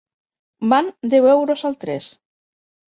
Van 0.73 0.89
deu 1.15 1.29
euros 1.37 1.65
al 1.71 1.81
tres. 1.87 2.13